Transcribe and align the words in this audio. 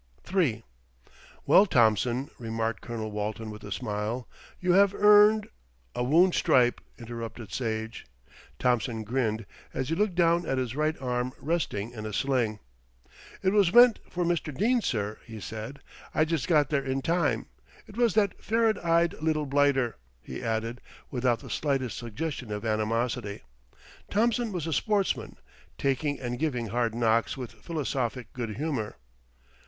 III 0.35 0.63
"Well, 1.45 1.67
Thompson," 1.67 2.31
remarked 2.39 2.81
Colonel 2.81 3.11
Walton 3.11 3.51
with 3.51 3.63
a 3.63 3.71
smile, 3.71 4.27
"you 4.59 4.71
have 4.71 4.95
earned" 4.95 5.47
"A 5.95 6.03
wound 6.03 6.33
stripe," 6.33 6.81
interrupted 6.97 7.53
Sage. 7.53 8.07
Thompson 8.57 9.03
grinned, 9.03 9.45
as 9.75 9.89
he 9.89 9.95
looked 9.95 10.15
down 10.15 10.43
at 10.47 10.57
his 10.57 10.75
right 10.75 10.99
arm 10.99 11.33
resting 11.37 11.91
in 11.91 12.07
a 12.07 12.13
sling. 12.13 12.57
"It 13.43 13.53
was 13.53 13.71
meant 13.71 13.99
for 14.09 14.25
Mr. 14.25 14.51
Dene, 14.51 14.81
sir," 14.81 15.19
he 15.23 15.39
said. 15.39 15.81
"I 16.15 16.25
just 16.25 16.47
got 16.47 16.71
there 16.71 16.83
in 16.83 17.03
time. 17.03 17.45
It 17.85 17.95
was 17.95 18.15
that 18.15 18.41
ferret 18.43 18.79
eyed 18.79 19.13
little 19.21 19.45
blighter," 19.45 19.97
he 20.23 20.41
added 20.41 20.81
without 21.11 21.41
the 21.41 21.49
slightest 21.51 21.95
suggestion 21.95 22.51
of 22.51 22.65
animosity. 22.65 23.43
Thompson 24.09 24.51
was 24.51 24.65
a 24.65 24.73
sportsman, 24.73 25.37
taking 25.77 26.19
and 26.19 26.39
giving 26.39 26.69
hard 26.69 26.95
knocks 26.95 27.37
with 27.37 27.51
philosophic 27.51 28.33
good 28.33 28.55
humour. 28.57 28.95